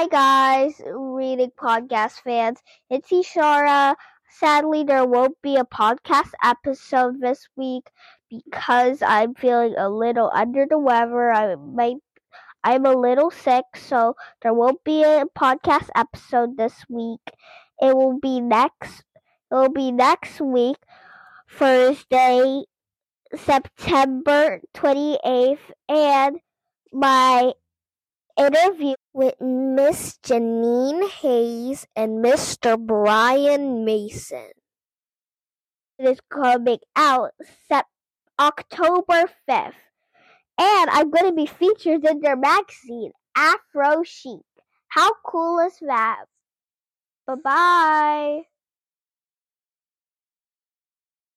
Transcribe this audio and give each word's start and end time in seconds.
Hi 0.00 0.06
guys, 0.06 0.80
reading 0.86 1.52
podcast 1.60 2.22
fans. 2.24 2.60
It's 2.88 3.10
Ishara. 3.10 3.96
Sadly, 4.30 4.82
there 4.82 5.04
won't 5.04 5.36
be 5.42 5.56
a 5.56 5.64
podcast 5.66 6.30
episode 6.42 7.20
this 7.20 7.46
week 7.54 7.84
because 8.30 9.02
I'm 9.02 9.34
feeling 9.34 9.74
a 9.76 9.90
little 9.90 10.30
under 10.32 10.64
the 10.64 10.78
weather. 10.78 11.30
I 11.30 11.54
might 11.56 11.98
I'm 12.64 12.86
a 12.86 12.96
little 12.96 13.30
sick, 13.30 13.66
so 13.76 14.16
there 14.40 14.54
won't 14.54 14.82
be 14.84 15.02
a 15.02 15.26
podcast 15.38 15.90
episode 15.94 16.56
this 16.56 16.86
week. 16.88 17.20
It 17.78 17.94
will 17.94 18.18
be 18.18 18.40
next 18.40 19.04
it 19.52 19.54
will 19.54 19.68
be 19.68 19.92
next 19.92 20.40
week, 20.40 20.78
Thursday, 21.46 22.62
September 23.36 24.62
28th, 24.72 25.58
and 25.90 26.38
my 26.90 27.52
interview 28.38 28.94
with 29.12 29.40
Miss 29.40 30.18
Jeanine 30.22 31.08
Hays 31.10 31.86
and 31.96 32.24
Mr. 32.24 32.78
Bryan 32.78 33.84
Mason. 33.84 34.50
It 35.98 36.08
is 36.10 36.20
coming 36.30 36.80
out 36.96 37.32
sep- 37.68 37.86
October 38.38 39.24
5th. 39.48 39.74
And 40.58 40.90
I'm 40.90 41.10
going 41.10 41.26
to 41.26 41.32
be 41.32 41.46
featured 41.46 42.04
in 42.04 42.20
their 42.20 42.36
magazine, 42.36 43.12
Aphrochic. 43.36 44.42
How 44.88 45.12
cool 45.24 45.60
is 45.60 45.78
that? 45.80 46.24
Bye 47.26 47.34
bye. 47.36 48.42